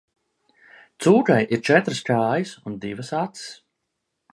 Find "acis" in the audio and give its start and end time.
3.23-3.51